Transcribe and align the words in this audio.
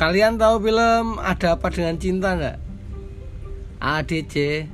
Kalian 0.00 0.40
tahu 0.40 0.64
film 0.64 1.20
Ada 1.20 1.60
Apa 1.60 1.68
Dengan 1.68 2.00
Cinta 2.00 2.32
nggak? 2.32 2.56
ADC 3.84 4.64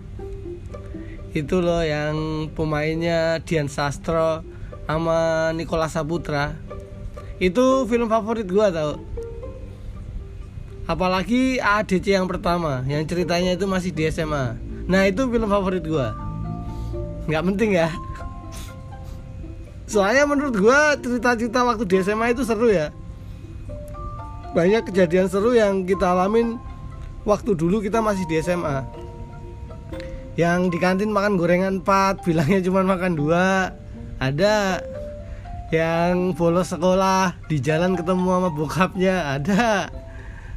Itu 1.34 1.58
loh 1.58 1.82
yang 1.82 2.46
pemainnya 2.54 3.42
Dian 3.42 3.66
Sastro 3.66 4.46
sama 4.86 5.50
Nicholas 5.50 5.98
Saputra. 5.98 6.54
Itu 7.42 7.90
film 7.90 8.06
favorit 8.06 8.46
gua 8.46 8.70
tau. 8.70 9.02
Apalagi 10.86 11.58
ADC 11.58 12.06
yang 12.06 12.30
pertama 12.30 12.86
Yang 12.86 13.10
ceritanya 13.10 13.58
itu 13.58 13.66
masih 13.66 13.90
di 13.90 14.06
SMA 14.06 14.54
Nah 14.86 15.10
itu 15.10 15.26
film 15.26 15.50
favorit 15.50 15.82
gua. 15.82 16.14
Nggak 17.26 17.42
penting 17.50 17.74
ya. 17.74 17.90
Soalnya 19.90 20.22
menurut 20.30 20.54
gua 20.54 20.94
cerita-cerita 20.94 21.66
waktu 21.66 21.82
di 21.82 21.98
SMA 21.98 22.30
itu 22.30 22.46
seru 22.46 22.70
ya 22.70 22.94
banyak 24.56 24.88
kejadian 24.88 25.28
seru 25.28 25.52
yang 25.52 25.84
kita 25.84 26.16
alamin 26.16 26.56
waktu 27.28 27.52
dulu 27.52 27.84
kita 27.84 28.00
masih 28.00 28.24
di 28.24 28.40
SMA 28.40 28.88
yang 30.40 30.72
di 30.72 30.80
kantin 30.80 31.12
makan 31.12 31.36
gorengan 31.36 31.84
4 31.84 32.24
bilangnya 32.24 32.60
cuma 32.64 32.84
makan 32.84 33.16
dua. 33.16 33.72
Ada 34.16 34.80
yang 35.72 36.32
bolos 36.32 36.72
sekolah 36.72 37.36
di 37.48 37.60
jalan 37.60 37.96
ketemu 37.96 38.28
sama 38.32 38.50
bokapnya 38.52 39.36
ada. 39.40 39.92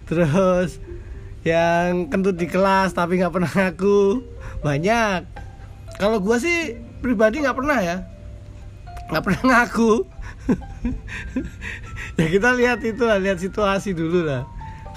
Terus 0.07 0.83
yang 1.47 2.11
kentut 2.11 2.35
di 2.35 2.47
kelas 2.47 2.91
tapi 2.91 3.19
nggak 3.19 3.31
pernah 3.35 3.51
ngaku 3.51 4.19
banyak. 4.63 5.27
Kalau 5.95 6.19
gua 6.19 6.39
sih 6.39 6.75
pribadi 6.99 7.39
nggak 7.39 7.55
pernah 7.55 7.79
ya 7.79 7.97
nggak 9.09 9.23
pernah 9.25 9.41
ngaku 9.41 10.05
ya 12.19 12.27
kita 12.27 12.49
lihat 12.59 12.79
itu 12.83 13.03
lah 13.07 13.15
lihat 13.15 13.39
situasi 13.39 13.95
dulu 13.95 14.27
lah. 14.27 14.43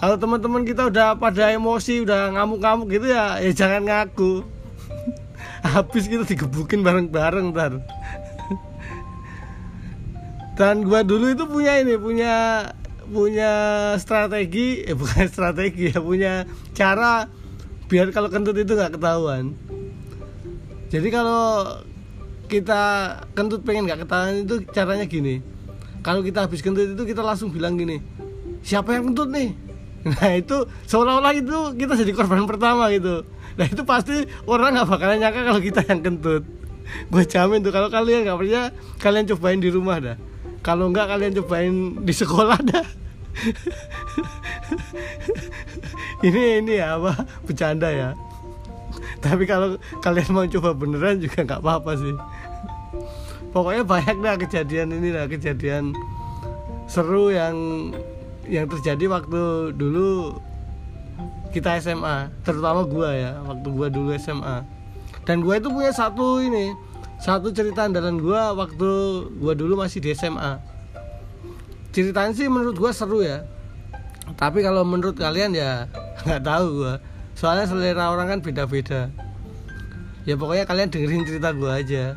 Kalau 0.03 0.19
teman-teman 0.19 0.67
kita 0.67 0.91
udah 0.91 1.15
pada 1.15 1.55
emosi 1.55 2.03
udah 2.03 2.35
ngamuk-ngamuk 2.35 2.91
gitu 2.91 3.07
ya 3.15 3.39
ya 3.39 3.55
jangan 3.55 3.87
ngaku. 3.87 4.43
Habis 5.75 6.11
kita 6.11 6.27
digebukin 6.27 6.83
bareng-bareng 6.83 7.55
ntar 7.55 7.79
dan 10.53 10.85
gua 10.85 11.01
dulu 11.01 11.33
itu 11.33 11.49
punya 11.49 11.81
ini 11.81 11.97
punya 11.97 12.35
punya 13.09 13.53
strategi 13.97 14.85
eh 14.85 14.93
bukan 14.93 15.27
strategi 15.27 15.91
ya 15.91 15.99
punya 16.03 16.45
cara 16.77 17.27
biar 17.89 18.13
kalau 18.13 18.29
kentut 18.29 18.59
itu 18.59 18.75
nggak 18.75 18.99
ketahuan. 18.99 19.55
Jadi 20.93 21.09
kalau 21.09 21.81
kita 22.51 22.83
kentut 23.33 23.65
pengen 23.65 23.89
nggak 23.89 24.05
ketahuan 24.05 24.45
itu 24.45 24.61
caranya 24.75 25.09
gini 25.09 25.52
kalau 26.03 26.21
kita 26.21 26.45
habis 26.45 26.61
kentut 26.61 26.93
itu 26.93 27.03
kita 27.07 27.23
langsung 27.23 27.55
bilang 27.55 27.79
gini 27.79 28.03
siapa 28.63 28.95
yang 28.97 29.13
kentut 29.13 29.29
nih? 29.31 29.51
Nah 30.03 30.35
itu 30.35 30.67
seolah-olah 30.91 31.31
itu 31.31 31.79
kita 31.79 31.95
jadi 31.95 32.11
korban 32.11 32.43
pertama 32.43 32.91
gitu. 32.91 33.23
Nah 33.55 33.67
itu 33.71 33.87
pasti 33.87 34.27
orang 34.51 34.75
nggak 34.75 34.89
bakalan 34.91 35.23
nyangka 35.23 35.47
kalau 35.47 35.63
kita 35.63 35.79
yang 35.87 36.03
kentut. 36.03 36.43
Gue 37.15 37.23
jamin 37.23 37.63
tuh 37.63 37.71
kalau 37.71 37.87
kalian 37.87 38.27
nggak 38.27 38.35
percaya 38.35 38.75
kalian 38.99 39.31
cobain 39.31 39.63
di 39.63 39.71
rumah 39.71 40.03
dah. 40.03 40.19
Kalau 40.59 40.91
nggak 40.91 41.07
kalian 41.07 41.39
cobain 41.39 41.75
di 42.03 42.15
sekolah 42.15 42.59
dah. 42.67 42.83
Ini 46.23 46.63
ini 46.63 46.79
ya 46.79 46.99
apa 46.99 47.27
bercanda 47.43 47.91
ya. 47.91 48.15
Tapi 49.19 49.43
kalau 49.47 49.79
kalian 50.03 50.31
mau 50.35 50.47
coba 50.47 50.71
beneran 50.75 51.19
juga 51.19 51.43
nggak 51.47 51.63
apa-apa 51.63 51.99
sih 51.99 52.15
pokoknya 53.53 53.85
banyak 53.85 54.17
dah 54.19 54.37
kejadian 54.41 54.89
ini 54.97 55.13
lah 55.13 55.29
kejadian 55.29 55.93
seru 56.89 57.31
yang 57.31 57.57
yang 58.49 58.67
terjadi 58.67 59.07
waktu 59.07 59.73
dulu 59.77 60.41
kita 61.55 61.79
SMA 61.79 62.33
terutama 62.43 62.83
gua 62.89 63.13
ya 63.13 63.33
waktu 63.45 63.69
gua 63.71 63.89
dulu 63.93 64.11
SMA 64.19 64.65
dan 65.29 65.45
gua 65.45 65.61
itu 65.61 65.69
punya 65.69 65.93
satu 65.95 66.43
ini 66.43 66.75
satu 67.23 67.55
cerita 67.55 67.87
andalan 67.87 68.19
gua 68.19 68.57
waktu 68.57 68.91
gua 69.39 69.55
dulu 69.55 69.79
masih 69.79 70.03
di 70.03 70.11
SMA 70.17 70.73
ceritanya 71.93 72.33
sih 72.33 72.49
menurut 72.49 72.75
gua 72.75 72.91
seru 72.91 73.21
ya. 73.21 73.45
Tapi 74.41 74.65
kalau 74.65 74.83
menurut 74.83 75.15
kalian 75.15 75.53
ya 75.53 75.87
nggak 76.27 76.43
tahu 76.43 76.83
gua. 76.83 76.95
Soalnya 77.37 77.69
selera 77.69 78.11
orang 78.11 78.33
kan 78.33 78.41
beda-beda. 78.41 79.13
Ya 80.25 80.35
pokoknya 80.35 80.65
kalian 80.65 80.89
dengerin 80.89 81.29
cerita 81.29 81.53
gua 81.53 81.79
aja 81.79 82.17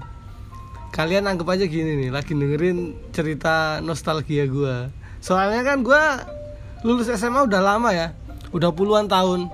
kalian 0.95 1.27
anggap 1.27 1.51
aja 1.51 1.67
gini 1.67 2.07
nih 2.07 2.09
lagi 2.15 2.31
dengerin 2.31 3.11
cerita 3.11 3.83
nostalgia 3.83 4.47
gue 4.47 4.87
soalnya 5.19 5.67
kan 5.67 5.83
gue 5.83 6.03
lulus 6.87 7.11
SMA 7.11 7.43
udah 7.43 7.59
lama 7.59 7.91
ya 7.91 8.15
udah 8.55 8.71
puluhan 8.71 9.11
tahun. 9.11 9.51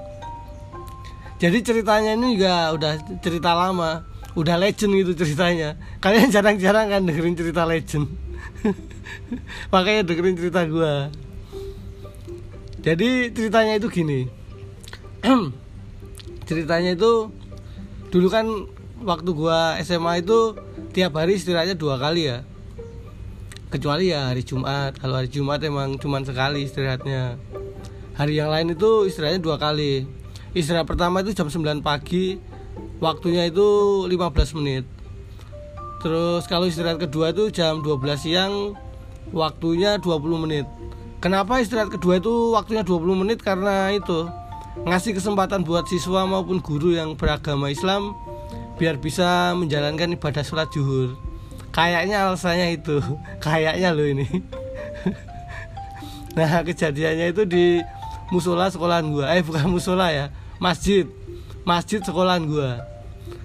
Jadi 1.41 1.57
ceritanya 1.65 2.13
ini 2.13 2.37
juga 2.37 2.69
udah 2.69 3.01
cerita 3.17 3.57
lama 3.57 4.05
udah 4.37 4.61
legend 4.61 4.93
gitu 4.93 5.25
ceritanya. 5.25 5.73
Kalian 5.97 6.29
jarang-jarang 6.35 6.93
kan 6.93 7.01
dengerin 7.01 7.33
cerita 7.33 7.65
legend. 7.65 8.05
Makanya 9.73 10.05
dengerin 10.05 10.37
cerita 10.37 10.61
gue 10.69 10.93
jadi 12.81 13.29
ceritanya 13.29 13.77
itu 13.77 13.87
gini. 13.93 14.25
Ceritanya 16.49 16.97
itu 16.97 17.29
dulu 18.09 18.27
kan 18.27 18.49
waktu 19.01 19.29
gua 19.33 19.77
SMA 19.81 20.21
itu 20.21 20.55
tiap 20.93 21.17
hari 21.17 21.37
istirahatnya 21.37 21.75
dua 21.75 21.97
kali 21.97 22.29
ya. 22.29 22.45
Kecuali 23.71 24.11
ya 24.11 24.29
hari 24.29 24.43
Jumat. 24.43 24.99
Kalau 24.99 25.17
hari 25.17 25.31
Jumat 25.31 25.63
emang 25.63 25.95
cuma 25.97 26.19
sekali 26.21 26.67
istirahatnya. 26.67 27.39
Hari 28.19 28.33
yang 28.37 28.51
lain 28.51 28.75
itu 28.75 29.07
istirahatnya 29.07 29.41
dua 29.41 29.55
kali. 29.55 30.05
Istirahat 30.51 30.83
pertama 30.83 31.23
itu 31.23 31.31
jam 31.31 31.47
9 31.47 31.79
pagi 31.79 32.35
waktunya 32.99 33.47
itu 33.47 34.03
15 34.05 34.59
menit. 34.59 34.83
Terus 36.03 36.43
kalau 36.51 36.67
istirahat 36.67 36.99
kedua 36.99 37.31
itu 37.31 37.47
jam 37.55 37.79
12 37.79 38.19
siang 38.19 38.75
waktunya 39.31 39.95
20 39.95 40.43
menit. 40.43 40.67
Kenapa 41.23 41.63
istirahat 41.63 41.87
kedua 41.87 42.19
itu 42.19 42.51
waktunya 42.51 42.83
20 42.83 43.21
menit? 43.23 43.39
Karena 43.39 43.95
itu 43.95 44.27
ngasih 44.83 45.15
kesempatan 45.15 45.63
buat 45.63 45.87
siswa 45.87 46.27
maupun 46.27 46.59
guru 46.59 46.91
yang 46.95 47.15
beragama 47.15 47.71
Islam 47.71 48.11
biar 48.81 48.97
bisa 48.97 49.53
menjalankan 49.53 50.17
ibadah 50.17 50.41
sholat 50.41 50.65
zuhur 50.73 51.13
kayaknya 51.71 52.27
alasannya 52.27 52.77
itu. 52.77 52.99
Kayaknya 53.45 53.89
loh 53.95 54.07
ini. 54.07 54.27
Nah 56.31 56.63
kejadiannya 56.63 57.35
itu 57.35 57.43
di 57.43 57.83
musola 58.31 58.71
sekolahan 58.71 59.03
gua. 59.11 59.35
Eh 59.35 59.43
bukan 59.43 59.67
musola 59.67 60.15
ya. 60.15 60.31
Masjid. 60.63 61.03
Masjid 61.67 61.99
sekolahan 61.99 62.47
gua. 62.47 62.87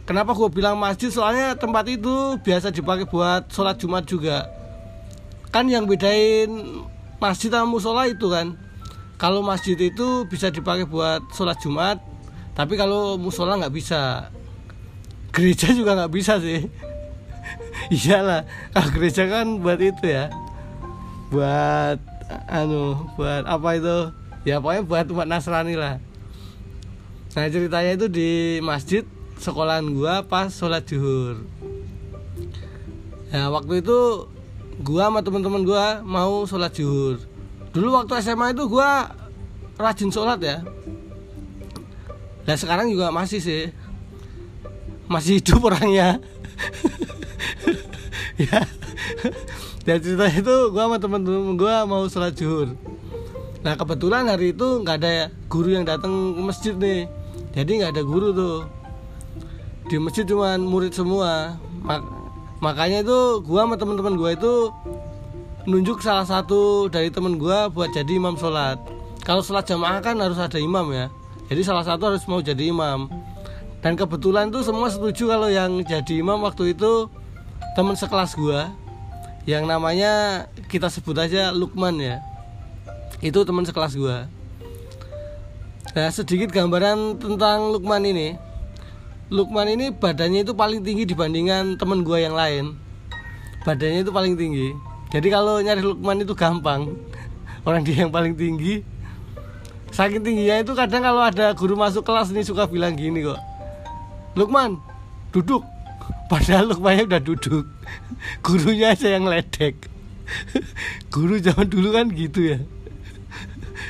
Kenapa 0.07 0.31
gua 0.39 0.47
bilang 0.47 0.79
masjid? 0.79 1.11
Soalnya 1.11 1.59
tempat 1.59 1.83
itu 1.91 2.39
biasa 2.47 2.71
dipakai 2.71 3.03
buat 3.11 3.51
sholat 3.51 3.83
jumat 3.83 4.07
juga. 4.07 4.47
Kan 5.51 5.67
yang 5.67 5.91
bedain 5.91 6.47
masjid 7.19 7.51
sama 7.51 7.67
musola 7.67 8.07
itu 8.07 8.31
kan. 8.31 8.55
Kalau 9.19 9.43
masjid 9.43 9.75
itu 9.75 10.23
bisa 10.31 10.55
dipakai 10.55 10.87
buat 10.87 11.27
sholat 11.35 11.59
jumat 11.59 11.99
tapi 12.55 12.79
kalau 12.79 13.19
musola 13.19 13.59
nggak 13.59 13.75
bisa 13.75 14.31
gereja 15.37 15.77
juga 15.77 15.93
nggak 15.93 16.13
bisa 16.17 16.41
sih. 16.41 16.65
Iyalah 17.93 18.49
kalau 18.73 18.89
gereja 18.97 19.29
kan 19.29 19.61
buat 19.61 19.77
itu 19.79 20.09
ya. 20.09 20.33
Buat 21.29 22.01
anu 22.49 23.13
buat 23.21 23.45
apa 23.45 23.69
itu? 23.77 23.97
Ya 24.49 24.65
pokoknya 24.65 24.83
buat 24.89 25.07
umat 25.13 25.29
Nasrani 25.29 25.77
lah. 25.77 26.01
Nah 27.37 27.53
ceritanya 27.53 27.93
itu 28.01 28.09
di 28.09 28.59
masjid 28.65 29.05
sekolahan 29.37 29.85
gua 29.93 30.25
pas 30.25 30.49
sholat 30.49 30.89
zuhur 30.89 31.45
ya 33.29 33.53
waktu 33.53 33.85
itu 33.85 34.25
gua 34.81 35.13
sama 35.13 35.21
teman-teman 35.21 35.63
gua 35.65 36.01
mau 36.01 36.49
sholat 36.49 36.73
zuhur 36.73 37.21
dulu 37.77 37.93
waktu 37.93 38.25
SMA 38.25 38.57
itu 38.57 38.65
gua 38.65 39.13
rajin 39.77 40.09
sholat 40.09 40.41
ya. 40.41 40.65
Nah 42.49 42.57
sekarang 42.57 42.89
juga 42.89 43.13
masih 43.13 43.45
sih 43.45 43.69
masih 45.07 45.43
hidup 45.43 45.67
orangnya. 45.67 46.19
Ya. 48.37 48.69
Dan 49.89 49.97
cerita 50.05 50.29
itu 50.29 50.55
gue 50.69 50.83
sama 50.83 51.01
temen-temen 51.01 51.57
gue 51.57 51.75
mau 51.89 52.05
sholat 52.05 52.37
zuhur. 52.37 52.77
Nah 53.65 53.75
kebetulan 53.81 54.29
hari 54.29 54.53
itu 54.53 54.85
nggak 54.85 54.97
ada 55.01 55.33
guru 55.49 55.73
yang 55.73 55.89
datang 55.89 56.37
ke 56.37 56.41
masjid 56.45 56.75
nih. 56.77 57.09
Jadi 57.57 57.81
nggak 57.81 57.97
ada 57.97 58.03
guru 58.05 58.29
tuh. 58.37 58.59
Di 59.89 59.97
masjid 59.97 60.29
cuma 60.29 60.61
murid 60.61 60.93
semua. 60.93 61.57
Mak 61.81 62.03
makanya 62.61 63.01
itu 63.07 63.41
gue 63.41 63.57
sama 63.57 63.81
teman-teman 63.81 64.21
gue 64.21 64.31
itu 64.37 64.55
nunjuk 65.65 66.05
salah 66.05 66.29
satu 66.29 66.93
dari 66.93 67.09
temen 67.09 67.41
gue 67.41 67.59
buat 67.73 67.89
jadi 67.95 68.21
imam 68.21 68.37
sholat. 68.37 68.77
Kalau 69.25 69.41
sholat 69.41 69.65
jamaah 69.65 70.05
kan 70.05 70.21
harus 70.21 70.37
ada 70.37 70.61
imam 70.61 70.93
ya. 70.93 71.09
Jadi 71.47 71.63
salah 71.65 71.87
satu 71.87 72.13
harus 72.13 72.27
mau 72.29 72.45
jadi 72.45 72.69
imam 72.69 73.09
dan 73.87 73.95
kebetulan 73.95 74.51
tuh 74.51 74.67
semua 74.67 74.91
setuju 74.91 75.31
kalau 75.31 75.47
yang 75.47 75.79
jadi 75.87 76.19
imam 76.19 76.43
waktu 76.43 76.75
itu 76.75 77.07
teman 77.79 77.95
sekelas 77.95 78.35
gua. 78.35 78.75
Yang 79.47 79.63
namanya 79.63 80.43
kita 80.67 80.91
sebut 80.91 81.15
aja 81.15 81.55
Lukman 81.55 81.95
ya. 82.03 82.19
Itu 83.23 83.47
teman 83.47 83.63
sekelas 83.63 83.95
gua. 83.95 84.27
Nah 85.95 86.11
sedikit 86.11 86.51
gambaran 86.51 87.23
tentang 87.23 87.71
Lukman 87.71 88.03
ini. 88.11 88.35
Lukman 89.31 89.71
ini 89.71 89.95
badannya 89.95 90.43
itu 90.43 90.51
paling 90.51 90.83
tinggi 90.83 91.07
dibandingkan 91.07 91.79
temen 91.79 92.03
gue 92.03 92.19
yang 92.27 92.35
lain. 92.35 92.75
Badannya 93.63 94.03
itu 94.03 94.11
paling 94.11 94.35
tinggi. 94.35 94.75
Jadi 95.15 95.31
kalau 95.31 95.63
nyari 95.63 95.87
Lukman 95.87 96.27
itu 96.27 96.35
gampang. 96.35 96.91
Orang 97.71 97.87
dia 97.87 98.03
yang 98.03 98.11
paling 98.11 98.35
tinggi. 98.35 98.83
Saking 99.95 100.27
tingginya 100.27 100.59
itu 100.59 100.75
kadang 100.75 101.07
kalau 101.07 101.23
ada 101.23 101.55
guru 101.55 101.79
masuk 101.79 102.03
kelas 102.03 102.35
ini 102.35 102.43
suka 102.43 102.67
bilang 102.67 102.99
gini 102.99 103.23
kok 103.23 103.55
Lukman 104.37 104.77
duduk. 105.33 105.65
Padahal 106.29 106.69
Lukmannya 106.69 107.09
udah 107.09 107.23
duduk. 107.25 107.65
Gurunya 108.45 108.93
aja 108.93 109.17
yang 109.17 109.25
ledek. 109.25 109.89
Guru 111.09 111.41
zaman 111.41 111.67
dulu 111.73 111.89
kan 111.97 112.13
gitu 112.13 112.53
ya. 112.55 112.59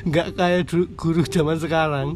Nggak 0.07 0.39
kayak 0.39 0.71
guru 0.95 1.27
zaman 1.27 1.59
sekarang. 1.59 2.09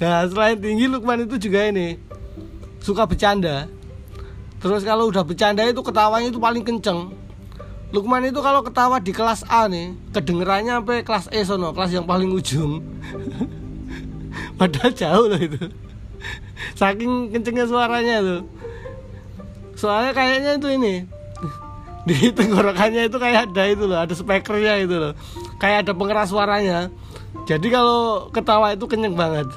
Nah 0.00 0.26
selain 0.26 0.56
tinggi 0.58 0.88
Lukman 0.88 1.28
itu 1.28 1.36
juga 1.36 1.68
ini 1.68 2.00
suka 2.80 3.04
bercanda. 3.04 3.68
Terus 4.58 4.88
kalau 4.88 5.12
udah 5.12 5.22
bercanda 5.22 5.62
itu 5.68 5.84
ketawanya 5.84 6.32
itu 6.32 6.40
paling 6.40 6.64
kenceng. 6.64 7.12
Lukman 7.92 8.24
itu 8.24 8.40
kalau 8.40 8.64
ketawa 8.64 9.04
di 9.04 9.12
kelas 9.12 9.44
A 9.52 9.68
nih 9.68 9.92
kedengerannya 10.16 10.80
sampai 10.80 11.04
kelas 11.04 11.28
E 11.28 11.44
sono 11.44 11.76
kelas 11.76 11.92
yang 11.92 12.08
paling 12.08 12.32
ujung. 12.32 12.80
Padahal 14.58 14.90
jauh 14.96 15.26
loh 15.28 15.36
itu 15.36 15.60
saking 16.76 17.32
kencengnya 17.32 17.66
suaranya 17.68 18.16
tuh. 18.20 18.40
Soalnya 19.76 20.12
kayaknya 20.14 20.50
itu 20.60 20.68
ini. 20.70 20.94
Di 22.08 22.34
tenggorokannya 22.34 23.06
itu 23.06 23.16
kayak 23.18 23.50
ada 23.50 23.62
itu 23.70 23.84
loh 23.86 23.98
ada 23.98 24.14
speakernya 24.14 24.82
itu 24.82 24.96
loh. 24.96 25.12
Kayak 25.58 25.88
ada 25.88 25.92
pengeras 25.94 26.30
suaranya. 26.30 26.90
Jadi 27.48 27.66
kalau 27.72 28.28
ketawa 28.30 28.74
itu 28.74 28.84
kenyang 28.86 29.16
banget. 29.16 29.48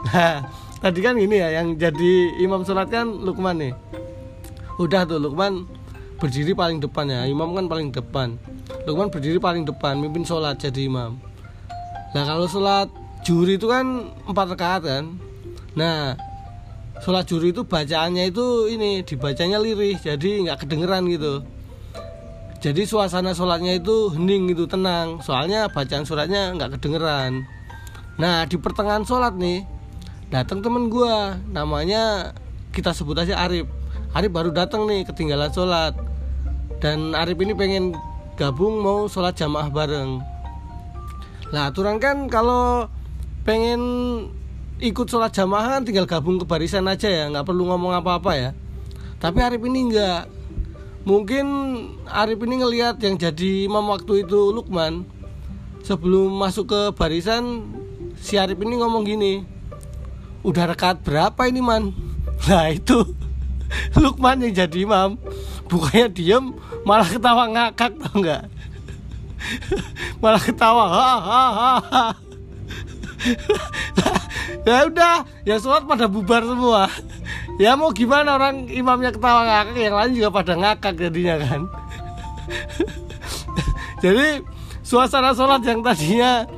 Nah 0.00 0.48
tadi 0.80 1.04
kan 1.04 1.12
ini 1.20 1.44
ya 1.44 1.60
yang 1.60 1.76
jadi 1.76 2.40
imam 2.40 2.64
sholat 2.64 2.88
kan 2.88 3.04
Lukman 3.04 3.60
nih. 3.60 3.72
Udah 4.80 5.04
tuh 5.04 5.20
Lukman 5.20 5.68
berdiri 6.16 6.56
paling 6.56 6.80
depan 6.80 7.04
ya. 7.04 7.28
Imam 7.28 7.52
kan 7.52 7.68
paling 7.68 7.92
depan. 7.92 8.40
Lukman 8.88 9.12
berdiri 9.12 9.36
paling 9.36 9.68
depan 9.68 10.00
mimpin 10.00 10.24
sholat 10.24 10.56
jadi 10.56 10.88
imam. 10.88 11.20
Nah 12.16 12.22
kalau 12.24 12.48
sholat 12.48 12.88
juri 13.30 13.62
itu 13.62 13.70
kan 13.70 14.10
empat 14.26 14.58
rakaat 14.58 14.82
kan. 14.82 15.04
Nah 15.78 16.18
sholat 16.98 17.30
juri 17.30 17.54
itu 17.54 17.62
bacaannya 17.62 18.34
itu 18.34 18.66
ini 18.66 19.06
dibacanya 19.06 19.62
lirih 19.62 19.94
jadi 20.02 20.50
nggak 20.50 20.66
kedengeran 20.66 21.06
gitu. 21.06 21.46
Jadi 22.58 22.82
suasana 22.90 23.30
sholatnya 23.30 23.78
itu 23.78 24.10
hening 24.10 24.50
gitu 24.50 24.66
tenang. 24.66 25.22
Soalnya 25.22 25.70
bacaan 25.70 26.02
suratnya 26.02 26.58
nggak 26.58 26.74
kedengeran. 26.74 27.46
Nah 28.18 28.50
di 28.50 28.58
pertengahan 28.58 29.06
sholat 29.06 29.38
nih 29.38 29.62
datang 30.34 30.58
temen 30.58 30.90
gue 30.90 31.14
namanya 31.54 32.34
kita 32.74 32.90
sebut 32.90 33.14
aja 33.14 33.46
Arif. 33.46 33.70
Arif 34.10 34.34
baru 34.34 34.50
datang 34.50 34.90
nih 34.90 35.06
ketinggalan 35.06 35.54
sholat. 35.54 35.94
Dan 36.82 37.14
Arif 37.14 37.38
ini 37.38 37.54
pengen 37.54 37.94
gabung 38.34 38.82
mau 38.82 39.06
sholat 39.06 39.38
jamaah 39.38 39.70
bareng. 39.70 40.18
Nah 41.54 41.70
aturan 41.70 42.02
kan 42.02 42.26
kalau 42.26 42.90
pengen 43.44 43.80
ikut 44.80 45.06
sholat 45.08 45.32
jamaah 45.32 45.76
kan 45.76 45.82
tinggal 45.84 46.08
gabung 46.08 46.40
ke 46.40 46.48
barisan 46.48 46.88
aja 46.88 47.08
ya 47.08 47.28
nggak 47.28 47.44
perlu 47.44 47.68
ngomong 47.68 47.92
apa-apa 47.96 48.32
ya. 48.36 48.50
Tapi 49.20 49.38
Arif 49.44 49.60
ini 49.64 49.92
nggak. 49.92 50.22
Mungkin 51.04 51.46
Arif 52.08 52.40
ini 52.44 52.60
ngelihat 52.60 53.00
yang 53.00 53.16
jadi 53.16 53.68
imam 53.68 53.84
waktu 53.88 54.24
itu 54.24 54.52
Lukman 54.52 55.04
sebelum 55.80 56.32
masuk 56.36 56.72
ke 56.72 56.80
barisan 56.96 57.68
si 58.20 58.36
Arif 58.36 58.60
ini 58.60 58.80
ngomong 58.80 59.04
gini 59.08 59.44
udah 60.44 60.72
rekat 60.72 61.04
berapa 61.04 61.48
ini 61.48 61.60
man? 61.60 61.92
Nah 62.48 62.72
itu 62.72 63.04
Lukman 64.02 64.40
yang 64.40 64.64
jadi 64.64 64.88
imam. 64.88 65.20
Bukannya 65.68 66.08
diem 66.08 66.56
malah 66.88 67.06
ketawa 67.06 67.44
ngakak 67.52 67.92
tau 68.00 68.16
nggak? 68.16 68.44
Malah 70.22 70.42
ketawa 70.42 70.84
ha 70.84 71.10
ha 71.16 71.44
ha, 71.48 71.72
ha. 71.80 72.04
ya 74.68 74.88
udah 74.88 75.14
ya 75.44 75.56
sholat 75.60 75.84
pada 75.84 76.06
bubar 76.08 76.42
semua. 76.44 76.88
Ya 77.60 77.76
mau 77.76 77.92
gimana 77.92 78.40
orang 78.40 78.68
imamnya 78.72 79.12
ketawa 79.12 79.44
ngakak 79.44 79.76
yang 79.76 79.96
lain 79.96 80.12
juga 80.16 80.28
pada 80.32 80.52
ngakak 80.56 80.94
jadinya 80.96 81.36
kan. 81.44 81.60
Jadi 84.04 84.40
suasana 84.80 85.36
sholat 85.36 85.60
yang 85.64 85.84
tadinya 85.84 86.48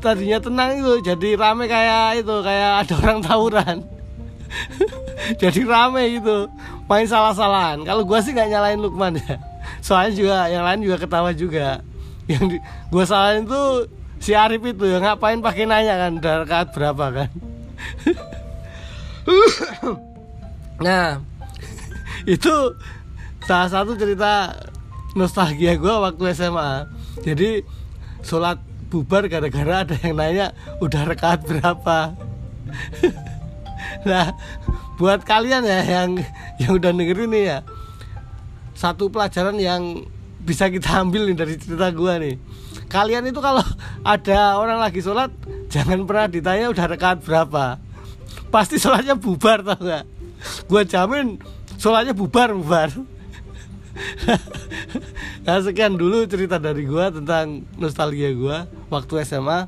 tadinya 0.00 0.38
tenang 0.40 0.80
itu 0.80 0.92
jadi 1.04 1.36
rame 1.36 1.68
kayak 1.68 2.24
itu 2.24 2.34
kayak 2.40 2.72
ada 2.84 2.94
orang 3.04 3.18
tawuran. 3.20 3.76
Jadi 5.42 5.60
rame 5.68 6.20
gitu 6.20 6.48
main 6.88 7.04
salah-salahan. 7.04 7.84
Kalau 7.84 8.04
gua 8.04 8.24
sih 8.24 8.32
nggak 8.32 8.48
nyalain 8.48 8.80
Lukman 8.80 9.20
ya. 9.20 9.36
Soalnya 9.84 10.12
juga 10.16 10.36
yang 10.48 10.64
lain 10.64 10.80
juga 10.88 10.96
ketawa 11.04 11.30
juga. 11.36 11.84
Yang 12.28 12.44
di, 12.52 12.58
gua 12.88 13.04
salahin 13.04 13.44
tuh 13.44 13.88
si 14.18 14.34
Arif 14.34 14.62
itu 14.62 14.84
ya 14.84 14.98
ngapain 14.98 15.40
pakai 15.40 15.64
nanya 15.66 15.94
kan 15.96 16.12
udah 16.18 16.34
rakaat 16.44 16.68
berapa 16.74 17.04
kan? 17.14 17.30
Nah. 20.78 21.18
Itu 22.38 22.78
salah 23.42 23.66
satu 23.66 23.98
cerita 23.98 24.54
nostalgia 25.18 25.74
gue 25.74 25.90
waktu 25.90 26.22
SMA 26.36 26.86
jadi 27.26 27.66
sholat 28.22 28.60
bubar 28.92 29.26
gara-gara 29.26 29.82
ada 29.82 29.96
yang 29.98 30.14
nanya 30.14 30.46
udah 30.78 31.02
rakaat 31.08 31.42
berapa? 31.48 32.14
Nah 34.06 34.36
buat 34.98 35.22
kalian 35.22 35.62
ya 35.62 35.80
yang 35.86 36.10
yang 36.58 36.72
udah 36.74 36.90
dengerin 36.90 37.30
nih 37.30 37.44
ya 37.54 37.58
satu 38.74 39.10
pelajaran 39.10 39.54
yang 39.58 40.06
bisa 40.42 40.66
kita 40.66 41.02
ambil 41.02 41.30
nih 41.30 41.38
dari 41.38 41.54
cerita 41.54 41.94
gue 41.94 42.12
nih 42.18 42.34
kalian 42.88 43.28
itu 43.28 43.40
kalau 43.40 43.64
ada 44.04 44.56
orang 44.56 44.80
lagi 44.80 45.04
sholat 45.04 45.30
jangan 45.68 46.08
pernah 46.08 46.26
ditanya 46.26 46.72
udah 46.72 46.86
rekat 46.88 47.20
berapa. 47.22 47.76
Pasti 48.48 48.80
sholatnya 48.80 49.14
bubar 49.14 49.60
tau 49.60 49.76
gak 49.80 50.04
gue 50.70 50.82
jamin 50.86 51.38
sholatnya 51.78 52.14
bubar 52.16 52.54
bubar. 52.54 52.90
Nah 55.42 55.64
sekian 55.64 55.96
dulu 55.96 56.28
cerita 56.28 56.60
dari 56.60 56.84
gue 56.84 57.04
tentang 57.08 57.64
nostalgia 57.80 58.30
gue 58.30 58.56
waktu 58.92 59.24
SMA 59.24 59.64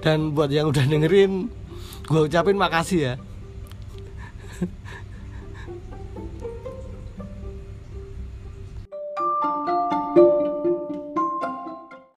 dan 0.00 0.30
buat 0.32 0.48
yang 0.48 0.70
udah 0.70 0.86
dengerin 0.86 1.50
gue 2.06 2.20
ucapin 2.30 2.54
makasih 2.54 3.00
ya 3.02 3.14